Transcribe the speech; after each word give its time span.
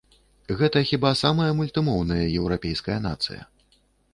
Гэта 0.61 0.81
хіба 0.91 1.11
самая 1.23 1.49
мультымоўная 1.59 2.25
еўрапейская 2.39 2.99
нацыя. 3.07 3.41